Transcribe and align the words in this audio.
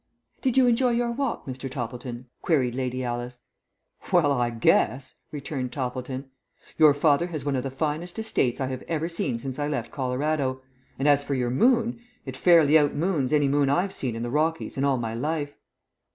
"Did 0.41 0.57
you 0.57 0.65
enjoy 0.65 0.93
your 0.93 1.11
walk, 1.11 1.45
Mr. 1.45 1.69
Toppleton?" 1.69 2.25
queried 2.41 2.73
Lady 2.73 3.03
Alice. 3.03 3.41
"Well, 4.11 4.31
I 4.31 4.49
guess!" 4.49 5.13
returned 5.31 5.71
Toppleton. 5.71 6.27
"Your 6.79 6.95
father 6.95 7.27
has 7.27 7.45
one 7.45 7.55
of 7.55 7.61
the 7.61 7.69
finest 7.69 8.17
estates 8.17 8.59
I 8.59 8.65
have 8.69 8.81
ever 8.87 9.07
seen 9.07 9.37
since 9.37 9.59
I 9.59 9.67
left 9.67 9.91
Colorado, 9.91 10.63
and 10.97 11.07
as 11.07 11.23
for 11.23 11.35
your 11.35 11.51
moon, 11.51 11.99
it 12.25 12.35
fairly 12.35 12.79
out 12.79 12.95
moons 12.95 13.31
any 13.31 13.47
moon 13.47 13.69
I've 13.69 13.93
seen 13.93 14.15
in 14.15 14.23
the 14.23 14.31
Rockies 14.31 14.75
in 14.75 14.83
all 14.83 14.97
my 14.97 15.13
life." 15.13 15.53